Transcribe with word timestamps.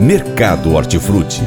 Mercado 0.00 0.72
Hortifruti. 0.72 1.42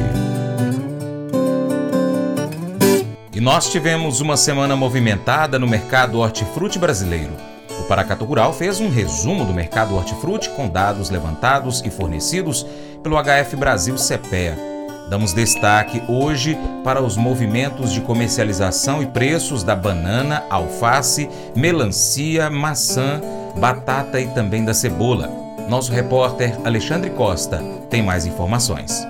E 3.33 3.41
nós 3.41 3.71
tivemos 3.71 4.21
uma 4.21 4.37
semana 4.37 4.75
movimentada 4.75 5.57
no 5.57 5.67
mercado 5.67 6.19
hortifruti 6.19 6.77
brasileiro. 6.77 7.31
O 7.79 7.87
Paracato 7.87 8.23
Rural 8.23 8.53
fez 8.53 8.79
um 8.79 8.91
resumo 8.91 9.43
do 9.43 9.55
mercado 9.55 9.95
hortifruti 9.95 10.51
com 10.51 10.69
dados 10.69 11.09
levantados 11.09 11.81
e 11.83 11.89
fornecidos 11.89 12.63
pelo 13.01 13.17
HF 13.17 13.55
Brasil 13.55 13.95
CPEA. 13.95 14.55
Damos 15.09 15.33
destaque 15.33 16.03
hoje 16.07 16.55
para 16.83 17.01
os 17.01 17.17
movimentos 17.17 17.91
de 17.91 18.01
comercialização 18.01 19.01
e 19.01 19.07
preços 19.07 19.63
da 19.63 19.75
banana, 19.75 20.43
alface, 20.47 21.27
melancia, 21.55 22.51
maçã, 22.51 23.19
batata 23.57 24.19
e 24.21 24.27
também 24.27 24.63
da 24.63 24.75
cebola. 24.75 25.42
Nosso 25.69 25.91
repórter 25.91 26.55
Alexandre 26.65 27.09
Costa 27.09 27.63
tem 27.89 28.03
mais 28.03 28.25
informações. 28.25 29.07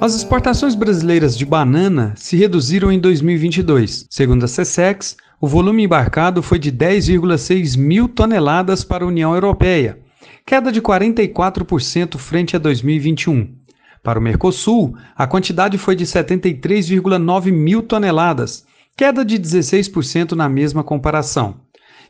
As 0.00 0.14
exportações 0.14 0.74
brasileiras 0.74 1.36
de 1.36 1.44
banana 1.44 2.14
se 2.16 2.36
reduziram 2.36 2.92
em 2.92 3.00
2022. 3.00 4.06
Segundo 4.10 4.44
a 4.44 4.48
SESEX, 4.48 5.16
o 5.40 5.48
volume 5.48 5.84
embarcado 5.84 6.42
foi 6.42 6.58
de 6.58 6.70
10,6 6.70 7.76
mil 7.76 8.08
toneladas 8.08 8.84
para 8.84 9.04
a 9.04 9.08
União 9.08 9.34
Europeia, 9.34 9.98
queda 10.46 10.70
de 10.70 10.80
44% 10.80 12.16
frente 12.18 12.54
a 12.54 12.58
2021. 12.58 13.54
Para 14.02 14.18
o 14.18 14.22
Mercosul, 14.22 14.96
a 15.16 15.26
quantidade 15.26 15.78
foi 15.78 15.96
de 15.96 16.04
73,9 16.04 17.50
mil 17.50 17.82
toneladas, 17.82 18.64
queda 18.96 19.24
de 19.24 19.38
16% 19.38 20.32
na 20.32 20.48
mesma 20.48 20.84
comparação. 20.84 21.67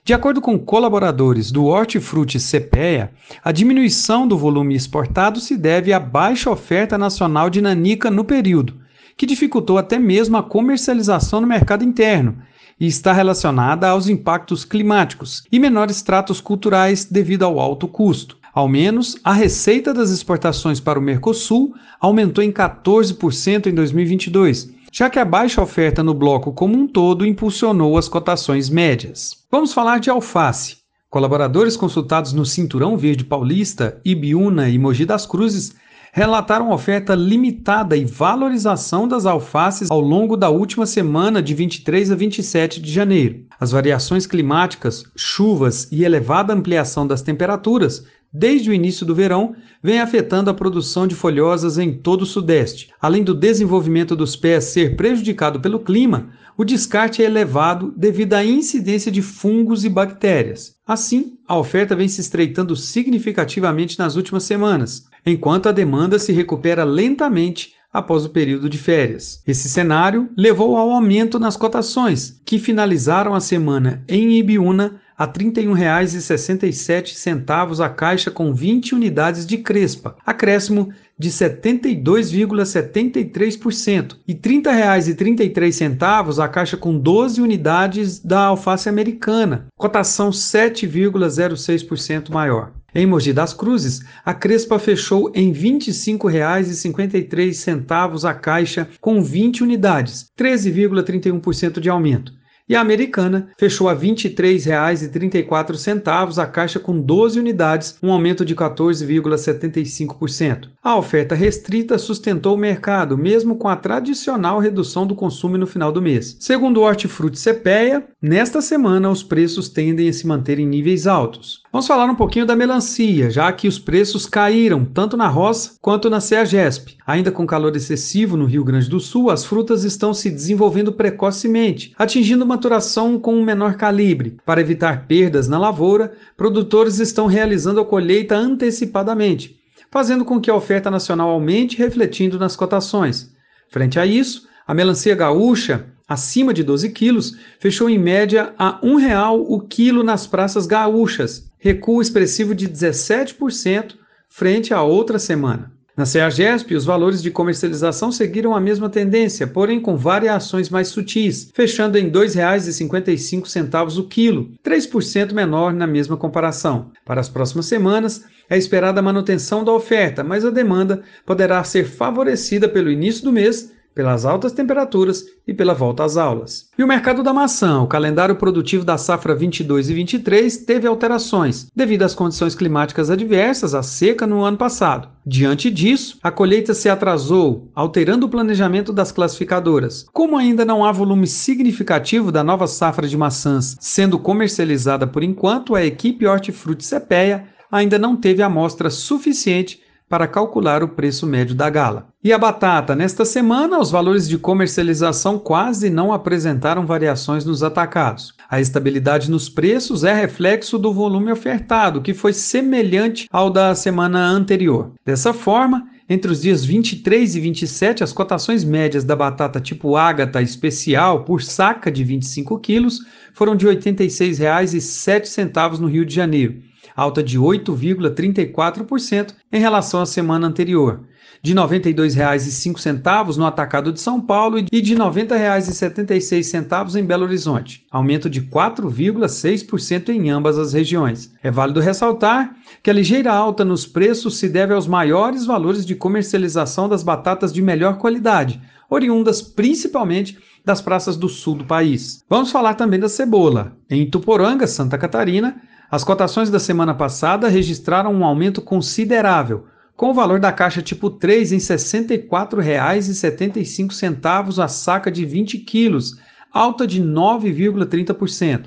De 0.08 0.14
acordo 0.14 0.40
com 0.40 0.58
colaboradores 0.58 1.52
do 1.52 1.66
Hortifruti 1.66 2.38
CPEA, 2.40 3.12
a 3.44 3.52
diminuição 3.52 4.26
do 4.26 4.38
volume 4.38 4.74
exportado 4.74 5.38
se 5.38 5.54
deve 5.54 5.92
à 5.92 6.00
baixa 6.00 6.50
oferta 6.50 6.96
nacional 6.96 7.50
de 7.50 7.60
nanica 7.60 8.10
no 8.10 8.24
período, 8.24 8.74
que 9.18 9.26
dificultou 9.26 9.76
até 9.76 9.98
mesmo 9.98 10.38
a 10.38 10.42
comercialização 10.42 11.42
no 11.42 11.46
mercado 11.46 11.84
interno 11.84 12.38
e 12.80 12.86
está 12.86 13.12
relacionada 13.12 13.86
aos 13.86 14.08
impactos 14.08 14.64
climáticos 14.64 15.44
e 15.52 15.58
menores 15.58 16.00
tratos 16.00 16.40
culturais 16.40 17.04
devido 17.04 17.44
ao 17.44 17.60
alto 17.60 17.86
custo. 17.86 18.38
Ao 18.54 18.66
menos, 18.66 19.14
a 19.22 19.34
receita 19.34 19.92
das 19.92 20.08
exportações 20.08 20.80
para 20.80 20.98
o 20.98 21.02
Mercosul 21.02 21.74
aumentou 22.00 22.42
em 22.42 22.50
14% 22.50 23.66
em 23.66 23.74
2022, 23.74 24.77
já 24.92 25.10
que 25.10 25.18
a 25.18 25.24
baixa 25.24 25.62
oferta 25.62 26.02
no 26.02 26.14
bloco 26.14 26.52
como 26.52 26.76
um 26.76 26.86
todo 26.86 27.26
impulsionou 27.26 27.96
as 27.98 28.08
cotações 28.08 28.68
médias. 28.68 29.44
Vamos 29.50 29.72
falar 29.72 30.00
de 30.00 30.10
alface. 30.10 30.78
Colaboradores 31.10 31.76
consultados 31.76 32.32
no 32.32 32.44
Cinturão 32.44 32.96
Verde 32.96 33.24
Paulista, 33.24 34.00
Ibiúna 34.04 34.68
e 34.68 34.78
Mogi 34.78 35.06
das 35.06 35.24
Cruzes 35.24 35.74
relataram 36.12 36.70
oferta 36.70 37.14
limitada 37.14 37.96
e 37.96 38.04
valorização 38.04 39.06
das 39.06 39.24
alfaces 39.24 39.90
ao 39.90 40.00
longo 40.00 40.36
da 40.36 40.50
última 40.50 40.86
semana 40.86 41.42
de 41.42 41.54
23 41.54 42.10
a 42.10 42.14
27 42.14 42.80
de 42.80 42.92
janeiro. 42.92 43.44
As 43.60 43.70
variações 43.70 44.26
climáticas, 44.26 45.04
chuvas 45.16 45.88
e 45.92 46.04
elevada 46.04 46.52
ampliação 46.52 47.06
das 47.06 47.22
temperaturas 47.22 48.04
desde 48.32 48.70
o 48.70 48.74
início 48.74 49.06
do 49.06 49.14
verão, 49.14 49.54
vem 49.82 50.00
afetando 50.00 50.50
a 50.50 50.54
produção 50.54 51.06
de 51.06 51.14
folhosas 51.14 51.78
em 51.78 51.92
todo 51.92 52.22
o 52.22 52.26
Sudeste. 52.26 52.90
Além 53.00 53.22
do 53.22 53.34
desenvolvimento 53.34 54.14
dos 54.14 54.36
pés 54.36 54.64
ser 54.64 54.96
prejudicado 54.96 55.60
pelo 55.60 55.80
clima, 55.80 56.30
o 56.56 56.64
descarte 56.64 57.22
é 57.22 57.26
elevado 57.26 57.94
devido 57.96 58.34
à 58.34 58.44
incidência 58.44 59.12
de 59.12 59.22
fungos 59.22 59.84
e 59.84 59.88
bactérias. 59.88 60.74
Assim, 60.86 61.38
a 61.46 61.56
oferta 61.56 61.94
vem 61.94 62.08
se 62.08 62.20
estreitando 62.20 62.74
significativamente 62.74 63.98
nas 63.98 64.16
últimas 64.16 64.42
semanas, 64.42 65.04
enquanto 65.24 65.68
a 65.68 65.72
demanda 65.72 66.18
se 66.18 66.32
recupera 66.32 66.82
lentamente 66.82 67.74
após 67.92 68.24
o 68.24 68.30
período 68.30 68.68
de 68.68 68.76
férias. 68.76 69.42
Esse 69.46 69.68
cenário 69.68 70.28
levou 70.36 70.76
ao 70.76 70.90
aumento 70.90 71.38
nas 71.38 71.56
cotações, 71.56 72.40
que 72.44 72.58
finalizaram 72.58 73.34
a 73.34 73.40
semana 73.40 74.04
em 74.08 74.38
Ibiúna 74.38 75.00
a 75.18 75.24
R$ 75.24 75.32
31,67 75.32 77.84
a 77.84 77.88
caixa 77.88 78.30
com 78.30 78.54
20 78.54 78.94
unidades 78.94 79.44
de 79.44 79.58
crespa, 79.58 80.14
acréscimo 80.24 80.90
de 81.18 81.28
72,73% 81.30 84.16
e 84.28 84.32
R$ 84.32 84.38
30,33 84.38 86.42
a 86.42 86.48
caixa 86.48 86.76
com 86.76 86.96
12 86.96 87.40
unidades 87.40 88.20
da 88.20 88.42
alface 88.42 88.88
americana, 88.88 89.66
cotação 89.76 90.30
7,06% 90.30 92.30
maior. 92.30 92.70
Em 92.94 93.04
Mogi 93.04 93.32
das 93.32 93.52
Cruzes, 93.52 94.02
a 94.24 94.32
Crespa 94.32 94.78
fechou 94.78 95.32
em 95.34 95.50
R$ 95.52 95.80
25,53 95.80 98.24
a 98.24 98.34
caixa 98.34 98.88
com 99.00 99.20
20 99.22 99.64
unidades, 99.64 100.30
13,31% 100.38 101.80
de 101.80 101.90
aumento 101.90 102.37
e 102.68 102.76
a 102.76 102.80
americana 102.80 103.48
fechou 103.56 103.88
a 103.88 103.94
R$ 103.94 104.00
23,34 104.00 106.42
a 106.42 106.46
caixa 106.46 106.78
com 106.78 107.00
12 107.00 107.38
unidades, 107.38 107.96
um 108.02 108.12
aumento 108.12 108.44
de 108.44 108.54
14,75%. 108.54 110.68
A 110.82 110.96
oferta 110.96 111.34
restrita 111.34 111.96
sustentou 111.98 112.54
o 112.54 112.58
mercado, 112.58 113.16
mesmo 113.16 113.56
com 113.56 113.68
a 113.68 113.76
tradicional 113.76 114.58
redução 114.58 115.06
do 115.06 115.14
consumo 115.14 115.56
no 115.56 115.66
final 115.66 115.92
do 115.92 116.02
mês. 116.02 116.36
Segundo 116.40 116.78
o 116.78 116.82
Hortifruti 116.82 117.38
Cepeia, 117.38 118.04
nesta 118.20 118.60
semana 118.60 119.10
os 119.10 119.22
preços 119.22 119.68
tendem 119.68 120.08
a 120.08 120.12
se 120.12 120.26
manter 120.26 120.58
em 120.58 120.66
níveis 120.66 121.06
altos. 121.06 121.62
Vamos 121.70 121.86
falar 121.86 122.06
um 122.06 122.14
pouquinho 122.14 122.46
da 122.46 122.56
melancia, 122.56 123.30
já 123.30 123.52
que 123.52 123.68
os 123.68 123.78
preços 123.78 124.26
caíram 124.26 124.84
tanto 124.84 125.16
na 125.16 125.28
roça 125.28 125.72
quanto 125.80 126.08
na 126.08 126.20
CEAGESP. 126.20 126.96
Ainda 127.06 127.30
com 127.30 127.46
calor 127.46 127.74
excessivo 127.76 128.36
no 128.36 128.46
Rio 128.46 128.64
Grande 128.64 128.88
do 128.88 128.98
Sul, 128.98 129.30
as 129.30 129.44
frutas 129.44 129.84
estão 129.84 130.12
se 130.12 130.30
desenvolvendo 130.30 130.92
precocemente, 130.92 131.92
atingindo 131.98 132.46
maturação 132.58 133.20
com 133.20 133.36
um 133.36 133.44
menor 133.44 133.76
calibre. 133.76 134.36
Para 134.44 134.60
evitar 134.60 135.06
perdas 135.06 135.46
na 135.46 135.58
lavoura, 135.58 136.12
produtores 136.36 136.98
estão 136.98 137.26
realizando 137.26 137.80
a 137.80 137.84
colheita 137.84 138.36
antecipadamente, 138.36 139.60
fazendo 139.92 140.24
com 140.24 140.40
que 140.40 140.50
a 140.50 140.54
oferta 140.54 140.90
nacional 140.90 141.30
aumente, 141.30 141.78
refletindo 141.78 142.36
nas 142.36 142.56
cotações. 142.56 143.32
Frente 143.70 144.00
a 144.00 144.04
isso, 144.04 144.48
a 144.66 144.74
melancia 144.74 145.14
gaúcha 145.14 145.86
acima 146.08 146.54
de 146.54 146.64
12 146.64 146.88
quilos, 146.88 147.36
fechou 147.60 147.88
em 147.88 147.98
média 147.98 148.54
a 148.58 148.80
R$ 148.82 148.88
1,00 148.88 149.44
o 149.46 149.60
quilo 149.60 150.02
nas 150.02 150.26
praças 150.26 150.66
gaúchas, 150.66 151.50
recuo 151.58 152.00
expressivo 152.00 152.54
de 152.54 152.66
17% 152.66 153.94
frente 154.26 154.72
à 154.72 154.82
outra 154.82 155.18
semana. 155.18 155.70
Na 155.98 156.06
CEAGESP, 156.06 156.76
os 156.76 156.84
valores 156.84 157.20
de 157.20 157.28
comercialização 157.28 158.12
seguiram 158.12 158.54
a 158.54 158.60
mesma 158.60 158.88
tendência, 158.88 159.48
porém 159.48 159.80
com 159.80 159.96
variações 159.96 160.70
mais 160.70 160.86
sutis, 160.86 161.50
fechando 161.52 161.98
em 161.98 162.04
R$ 162.04 162.12
2,55 162.12 163.98
o 163.98 164.04
quilo, 164.04 164.48
3% 164.64 165.32
menor 165.32 165.72
na 165.72 165.88
mesma 165.88 166.16
comparação. 166.16 166.92
Para 167.04 167.20
as 167.20 167.28
próximas 167.28 167.66
semanas, 167.66 168.24
é 168.48 168.56
esperada 168.56 169.00
a 169.00 169.02
manutenção 169.02 169.64
da 169.64 169.72
oferta, 169.72 170.22
mas 170.22 170.44
a 170.44 170.50
demanda 170.50 171.02
poderá 171.26 171.64
ser 171.64 171.82
favorecida 171.84 172.68
pelo 172.68 172.92
início 172.92 173.24
do 173.24 173.32
mês 173.32 173.72
pelas 173.94 174.24
altas 174.24 174.52
temperaturas 174.52 175.24
e 175.46 175.52
pela 175.52 175.74
volta 175.74 176.04
às 176.04 176.16
aulas. 176.16 176.70
E 176.78 176.84
o 176.84 176.86
mercado 176.86 177.22
da 177.22 177.32
maçã, 177.32 177.80
o 177.80 177.86
calendário 177.86 178.36
produtivo 178.36 178.84
da 178.84 178.96
safra 178.96 179.34
22 179.34 179.90
e 179.90 179.94
23 179.94 180.56
teve 180.58 180.86
alterações 180.86 181.66
devido 181.74 182.04
às 182.04 182.14
condições 182.14 182.54
climáticas 182.54 183.10
adversas, 183.10 183.74
à 183.74 183.82
seca 183.82 184.26
no 184.26 184.44
ano 184.44 184.56
passado. 184.56 185.08
Diante 185.26 185.70
disso, 185.70 186.18
a 186.22 186.30
colheita 186.30 186.74
se 186.74 186.88
atrasou, 186.88 187.70
alterando 187.74 188.26
o 188.26 188.28
planejamento 188.28 188.92
das 188.92 189.10
classificadoras. 189.10 190.06
Como 190.12 190.36
ainda 190.36 190.64
não 190.64 190.84
há 190.84 190.92
volume 190.92 191.26
significativo 191.26 192.30
da 192.30 192.44
nova 192.44 192.66
safra 192.66 193.08
de 193.08 193.16
maçãs 193.16 193.76
sendo 193.80 194.18
comercializada 194.18 195.06
por 195.06 195.22
enquanto, 195.22 195.74
a 195.74 195.84
equipe 195.84 196.26
Hortifruti 196.26 196.84
Cepeia 196.84 197.46
ainda 197.70 197.98
não 197.98 198.16
teve 198.16 198.42
amostra 198.42 198.90
suficiente 198.90 199.80
para 200.08 200.26
calcular 200.26 200.82
o 200.82 200.88
preço 200.88 201.26
médio 201.26 201.54
da 201.54 201.68
gala. 201.68 202.08
E 202.24 202.32
a 202.32 202.38
batata? 202.38 202.96
Nesta 202.96 203.24
semana, 203.24 203.78
os 203.78 203.90
valores 203.90 204.28
de 204.28 204.38
comercialização 204.38 205.38
quase 205.38 205.90
não 205.90 206.12
apresentaram 206.12 206.86
variações 206.86 207.44
nos 207.44 207.62
atacados. 207.62 208.34
A 208.50 208.60
estabilidade 208.60 209.30
nos 209.30 209.48
preços 209.48 210.02
é 210.02 210.12
reflexo 210.12 210.78
do 210.78 210.92
volume 210.92 211.30
ofertado, 211.30 212.02
que 212.02 212.14
foi 212.14 212.32
semelhante 212.32 213.28
ao 213.30 213.50
da 213.50 213.74
semana 213.74 214.26
anterior. 214.26 214.92
Dessa 215.04 215.32
forma, 215.32 215.86
entre 216.08 216.32
os 216.32 216.40
dias 216.40 216.64
23 216.64 217.36
e 217.36 217.40
27, 217.40 218.02
as 218.02 218.12
cotações 218.12 218.64
médias 218.64 219.04
da 219.04 219.14
batata 219.14 219.60
tipo 219.60 219.94
Ágata 219.94 220.40
especial 220.40 221.24
por 221.24 221.42
saca 221.42 221.92
de 221.92 222.02
25 222.02 222.58
quilos 222.58 223.00
foram 223.34 223.54
de 223.54 223.66
R$ 223.66 223.76
86,07 223.76 225.78
no 225.78 225.86
Rio 225.86 226.04
de 226.04 226.14
Janeiro 226.14 226.67
alta 226.96 227.22
de 227.22 227.38
8,34% 227.38 229.34
em 229.52 229.60
relação 229.60 230.00
à 230.00 230.06
semana 230.06 230.46
anterior 230.46 231.04
de 231.42 231.52
R$ 231.52 231.60
92,05 231.60 233.36
no 233.36 233.46
atacado 233.46 233.92
de 233.92 234.00
São 234.00 234.20
Paulo 234.20 234.58
e 234.58 234.80
de 234.80 234.94
R$ 234.94 235.00
90,76 235.00 236.98
em 236.98 237.04
Belo 237.04 237.24
Horizonte, 237.24 237.84
aumento 237.90 238.28
de 238.28 238.42
4,6% 238.42 240.08
em 240.08 240.30
ambas 240.30 240.58
as 240.58 240.72
regiões. 240.72 241.32
É 241.42 241.50
válido 241.50 241.80
ressaltar 241.80 242.54
que 242.82 242.90
a 242.90 242.92
ligeira 242.92 243.32
alta 243.32 243.64
nos 243.64 243.86
preços 243.86 244.36
se 244.38 244.48
deve 244.48 244.74
aos 244.74 244.86
maiores 244.86 245.44
valores 245.46 245.86
de 245.86 245.94
comercialização 245.94 246.88
das 246.88 247.02
batatas 247.02 247.52
de 247.52 247.62
melhor 247.62 247.98
qualidade, 247.98 248.60
oriundas 248.90 249.42
principalmente 249.42 250.38
das 250.64 250.80
praças 250.80 251.16
do 251.16 251.28
sul 251.28 251.54
do 251.54 251.64
país. 251.64 252.24
Vamos 252.28 252.50
falar 252.50 252.74
também 252.74 253.00
da 253.00 253.08
cebola. 253.08 253.76
Em 253.88 254.08
Tuporanga, 254.08 254.66
Santa 254.66 254.98
Catarina, 254.98 255.56
as 255.90 256.04
cotações 256.04 256.50
da 256.50 256.58
semana 256.58 256.92
passada 256.94 257.48
registraram 257.48 258.12
um 258.12 258.22
aumento 258.24 258.60
considerável, 258.60 259.64
com 259.96 260.10
o 260.10 260.14
valor 260.14 260.38
da 260.38 260.52
caixa 260.52 260.82
tipo 260.82 261.08
3 261.08 261.52
em 261.52 261.56
R$ 261.56 261.62
64,75 261.62 264.62
a 264.62 264.68
saca 264.68 265.10
de 265.10 265.24
20 265.24 265.56
quilos, 265.58 266.18
alta 266.52 266.86
de 266.86 267.02
9,30%. 267.02 268.66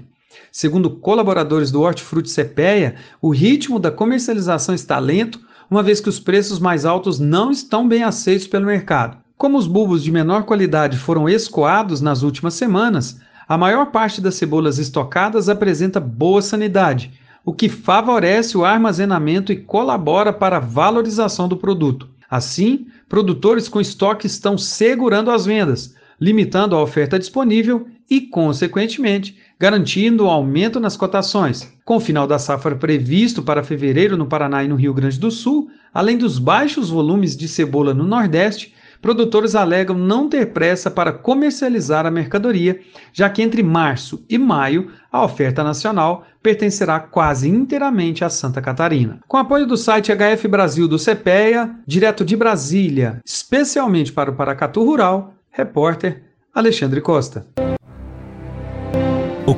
Segundo 0.52 0.90
colaboradores 0.90 1.70
do 1.70 1.82
Hortifruti 1.82 2.30
Cepeia, 2.30 2.96
o 3.22 3.30
ritmo 3.30 3.80
da 3.80 3.92
comercialização 3.92 4.74
está 4.74 4.98
lento, 4.98 5.40
uma 5.70 5.84
vez 5.84 6.02
que 6.02 6.10
os 6.10 6.20
preços 6.20 6.58
mais 6.60 6.86
altos 6.86 7.20
não 7.20 7.52
estão 7.52 7.88
bem 7.88 8.04
aceitos 8.04 8.48
pelo 8.48 8.66
mercado. 8.66 9.18
Como 9.38 9.58
os 9.58 9.68
bulbos 9.68 10.04
de 10.04 10.12
menor 10.12 10.44
qualidade 10.44 10.98
foram 10.98 11.30
escoados 11.30 12.02
nas 12.02 12.24
últimas 12.24 12.56
semanas, 12.56 13.20
a 13.52 13.58
maior 13.58 13.88
parte 13.88 14.22
das 14.22 14.36
cebolas 14.36 14.80
estocadas 14.80 15.50
apresenta 15.50 16.00
boa 16.00 16.42
sanidade, 16.42 17.12
o 17.44 17.52
que 17.52 17.68
favorece 17.68 18.58
o 18.58 18.64
armazenamento 18.64 19.52
e 19.52 19.58
colabora 19.58 20.32
para 20.32 20.56
a 20.56 20.62
valorização 20.62 21.50
do 21.50 21.58
produto. 21.58 22.08
Assim, 22.30 22.88
produtores 23.10 23.68
com 23.68 23.82
estoque 23.82 24.26
estão 24.26 24.58
segurando 24.58 25.30
as 25.30 25.46
vendas, 25.46 25.94
limitando 26.18 26.78
a 26.78 26.82
oferta 26.82 27.20
disponível 27.20 27.88
e, 28.10 28.22
consequentemente, 28.22 29.38
garantindo 29.60 30.24
o 30.24 30.30
aumento 30.30 30.80
nas 30.80 30.96
cotações. 30.96 31.74
Com 31.84 31.98
o 31.98 32.00
final 32.00 32.26
da 32.26 32.40
safra 32.40 32.78
previsto 32.78 33.44
para 33.44 33.64
fevereiro 33.64 34.16
no 34.16 34.28
Paraná 34.28 34.64
e 34.64 34.70
no 34.70 34.78
Rio 34.78 34.94
Grande 34.94 35.20
do 35.20 35.30
Sul, 35.30 35.70
além 35.94 36.18
dos 36.18 36.40
baixos 36.40 36.90
volumes 36.90 37.36
de 37.36 37.50
cebola 37.50 37.94
no 37.94 38.06
Nordeste, 38.06 38.74
produtores 39.02 39.56
alegam 39.56 39.98
não 39.98 40.30
ter 40.30 40.48
pressa 40.48 40.92
para 40.92 41.12
comercializar 41.12 42.06
a 42.06 42.12
mercadoria, 42.12 42.80
já 43.12 43.30
que 43.30 43.42
entre 43.42 43.64
março 43.64 44.24
e 44.30 44.38
maio 44.38 44.92
a 45.12 45.24
oferta 45.24 45.64
nacional 45.64 46.26
pertencerá 46.42 47.00
quase 47.00 47.50
inteiramente 47.50 48.24
a 48.24 48.30
Santa 48.30 48.62
Catarina. 48.62 49.20
Com 49.28 49.38
apoio 49.38 49.66
do 49.66 49.78
site 49.78 50.12
HF 50.12 50.48
Brasil 50.48 50.88
do 50.88 50.98
CPEA, 50.98 51.70
direto 51.86 52.24
de 52.24 52.36
Brasília, 52.36 53.20
especialmente 53.26 54.12
para 54.12 54.32
o 54.32 54.36
Paracatu 54.36 54.84
Rural, 54.84 55.34
repórter 55.52 56.24
Alexandre 56.54 57.02
Costa. 57.02 57.46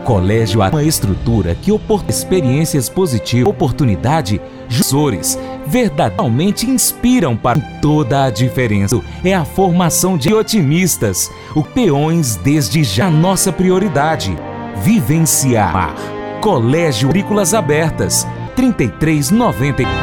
Colégio 0.03 0.61
é 0.61 0.69
uma 0.69 0.83
estrutura 0.83 1.55
que 1.55 1.71
oportuna 1.71 2.11
experiências 2.11 2.89
positivas, 2.89 3.47
oportunidade, 3.47 4.41
jusores, 4.67 5.39
verdadeiramente 5.65 6.69
inspiram 6.69 7.37
para 7.37 7.59
toda 7.81 8.25
a 8.25 8.29
diferença. 8.29 8.99
É 9.23 9.33
a 9.33 9.45
formação 9.45 10.17
de 10.17 10.33
otimistas, 10.33 11.31
o 11.55 11.63
peões 11.63 12.35
desde 12.35 12.83
já 12.83 13.09
nossa 13.09 13.51
prioridade. 13.51 14.37
Vivenciar. 14.83 15.95
Colégio 16.41 17.09
Agrícolas 17.09 17.53
Abertas, 17.53 18.27
3390. 18.55 20.02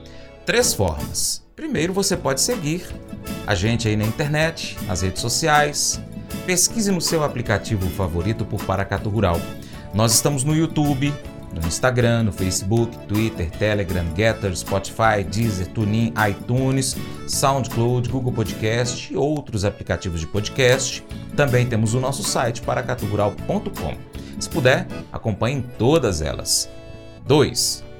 Três 0.45 0.73
formas. 0.73 1.45
Primeiro, 1.55 1.93
você 1.93 2.17
pode 2.17 2.41
seguir 2.41 2.85
a 3.45 3.53
gente 3.53 3.87
aí 3.87 3.95
na 3.95 4.03
internet, 4.03 4.77
nas 4.87 5.01
redes 5.01 5.21
sociais. 5.21 6.01
Pesquise 6.45 6.91
no 6.91 7.01
seu 7.01 7.23
aplicativo 7.23 7.87
favorito 7.91 8.43
por 8.43 8.63
Paracatu 8.65 9.09
Rural. 9.09 9.39
Nós 9.93 10.13
estamos 10.13 10.43
no 10.43 10.55
YouTube, 10.55 11.13
no 11.53 11.67
Instagram, 11.67 12.23
no 12.23 12.31
Facebook, 12.31 12.97
Twitter, 13.07 13.51
Telegram, 13.51 14.05
Getter, 14.15 14.55
Spotify, 14.55 15.23
Deezer, 15.29 15.67
TuneIn, 15.67 16.13
iTunes, 16.29 16.95
SoundCloud, 17.27 18.09
Google 18.09 18.31
Podcast 18.31 19.13
e 19.13 19.17
outros 19.17 19.65
aplicativos 19.65 20.19
de 20.19 20.27
podcast. 20.27 21.05
Também 21.35 21.65
temos 21.67 21.93
o 21.93 21.99
nosso 21.99 22.23
site 22.23 22.61
paracatugural.com. 22.61 23.97
Se 24.39 24.49
puder, 24.49 24.87
acompanhe 25.11 25.63
todas 25.77 26.21
elas. 26.21 26.69
2. 27.27 27.90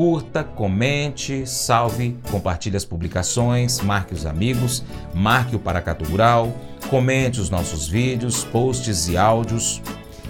Curta, 0.00 0.42
comente, 0.42 1.46
salve, 1.46 2.16
compartilhe 2.30 2.74
as 2.74 2.86
publicações, 2.86 3.82
marque 3.82 4.14
os 4.14 4.24
amigos, 4.24 4.82
marque 5.12 5.54
o 5.54 5.58
Paracatu 5.58 6.06
Rural, 6.06 6.54
comente 6.88 7.38
os 7.38 7.50
nossos 7.50 7.86
vídeos, 7.86 8.42
posts 8.42 9.08
e 9.08 9.18
áudios. 9.18 9.82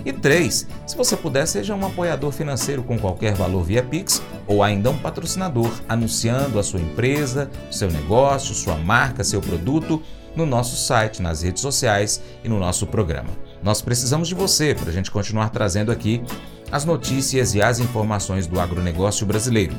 E 0.04 0.12
3. 0.12 0.66
Se 0.88 0.96
você 0.96 1.16
puder, 1.16 1.46
seja 1.46 1.72
um 1.72 1.86
apoiador 1.86 2.32
financeiro 2.32 2.82
com 2.82 2.98
qualquer 2.98 3.36
valor 3.36 3.62
via 3.62 3.80
Pix 3.80 4.20
ou 4.44 4.60
ainda 4.60 4.90
um 4.90 4.98
patrocinador 4.98 5.70
anunciando 5.88 6.58
a 6.58 6.64
sua 6.64 6.80
empresa, 6.80 7.48
seu 7.70 7.92
negócio, 7.92 8.52
sua 8.56 8.74
marca, 8.74 9.22
seu 9.22 9.40
produto 9.40 10.02
no 10.34 10.44
nosso 10.46 10.74
site, 10.74 11.22
nas 11.22 11.42
redes 11.42 11.62
sociais 11.62 12.20
e 12.42 12.48
no 12.48 12.58
nosso 12.58 12.88
programa. 12.88 13.30
Nós 13.62 13.80
precisamos 13.80 14.26
de 14.26 14.34
você 14.34 14.74
para 14.74 14.90
a 14.90 14.92
gente 14.92 15.12
continuar 15.12 15.50
trazendo 15.50 15.92
aqui 15.92 16.22
as 16.70 16.84
notícias 16.84 17.54
e 17.54 17.62
as 17.62 17.80
informações 17.80 18.46
do 18.46 18.60
agronegócio 18.60 19.26
brasileiro. 19.26 19.74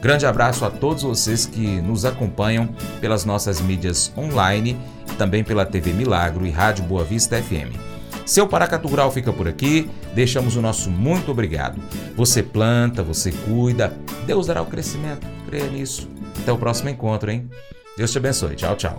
Grande 0.00 0.26
abraço 0.26 0.64
a 0.64 0.70
todos 0.70 1.02
vocês 1.02 1.44
que 1.44 1.80
nos 1.80 2.04
acompanham 2.04 2.68
pelas 3.00 3.24
nossas 3.24 3.60
mídias 3.60 4.12
online, 4.16 4.78
também 5.16 5.42
pela 5.42 5.66
TV 5.66 5.92
Milagro 5.92 6.46
e 6.46 6.50
Rádio 6.50 6.84
Boa 6.84 7.04
Vista 7.04 7.40
FM. 7.42 7.76
Seu 8.24 8.46
Paracatu 8.46 8.86
Rural 8.88 9.10
fica 9.10 9.32
por 9.32 9.48
aqui. 9.48 9.90
Deixamos 10.14 10.54
o 10.54 10.60
nosso 10.60 10.90
muito 10.90 11.30
obrigado. 11.30 11.80
Você 12.14 12.42
planta, 12.42 13.02
você 13.02 13.32
cuida. 13.32 13.92
Deus 14.26 14.46
dará 14.46 14.60
o 14.60 14.66
crescimento. 14.66 15.26
Creia 15.46 15.66
nisso. 15.66 16.08
Até 16.42 16.52
o 16.52 16.58
próximo 16.58 16.90
encontro, 16.90 17.30
hein? 17.30 17.48
Deus 17.96 18.12
te 18.12 18.18
abençoe. 18.18 18.54
Tchau, 18.54 18.76
tchau. 18.76 18.98